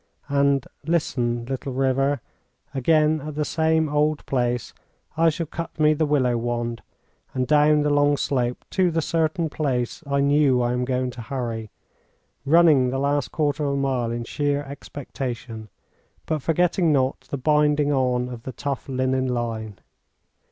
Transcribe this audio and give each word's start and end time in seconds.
And 0.29 0.65
listen, 0.83 1.45
little 1.45 1.73
river 1.73 2.21
again 2.73 3.21
at 3.21 3.35
the 3.35 3.45
same 3.45 3.87
old 3.87 4.25
place 4.25 4.73
I 5.15 5.29
shall 5.29 5.45
cut 5.45 5.79
me 5.79 5.93
the 5.93 6.07
willow 6.07 6.37
wand, 6.37 6.81
and 7.35 7.45
down 7.45 7.83
the 7.83 7.91
long 7.91 8.17
slope 8.17 8.65
to 8.71 8.89
the 8.89 9.03
certain 9.03 9.47
place 9.47 10.03
I 10.09 10.21
knew 10.21 10.59
I 10.59 10.73
am 10.73 10.85
going 10.85 11.11
to 11.11 11.21
hurry, 11.21 11.69
running 12.47 12.89
the 12.89 12.97
last 12.97 13.31
quarter 13.31 13.63
of 13.63 13.73
a 13.73 13.77
mile 13.77 14.09
in 14.09 14.23
sheer 14.23 14.63
expectation, 14.63 15.69
but 16.25 16.41
forgetting 16.41 16.91
not 16.91 17.19
the 17.29 17.37
binding 17.37 17.91
on 17.91 18.27
of 18.27 18.41
the 18.41 18.53
tough 18.53 18.89
linen 18.89 19.27
line. 19.27 19.77